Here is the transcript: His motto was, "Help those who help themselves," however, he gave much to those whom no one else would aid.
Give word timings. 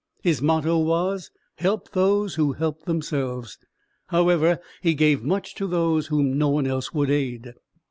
His 0.23 0.41
motto 0.41 0.79
was, 0.79 1.29
"Help 1.59 1.91
those 1.91 2.33
who 2.33 2.53
help 2.53 2.85
themselves," 2.85 3.59
however, 4.07 4.57
he 4.81 4.95
gave 4.95 5.21
much 5.21 5.53
to 5.53 5.67
those 5.67 6.07
whom 6.07 6.39
no 6.39 6.49
one 6.49 6.65
else 6.65 6.91
would 6.91 7.11
aid. 7.11 7.53